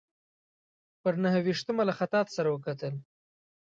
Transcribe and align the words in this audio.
پر 1.01 1.13
نهه 1.23 1.39
ویشتمه 1.45 1.83
له 1.89 1.93
خطاط 1.99 2.27
سره 2.35 2.49
وکتل. 2.51 2.93